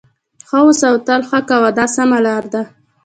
[0.47, 2.61] ښه اوسه او تل ښه کوه دا سمه لار ده.